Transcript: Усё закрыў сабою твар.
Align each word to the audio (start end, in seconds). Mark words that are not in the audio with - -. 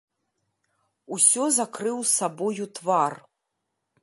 Усё 1.15 1.43
закрыў 1.59 2.01
сабою 2.17 2.65
твар. 2.81 3.13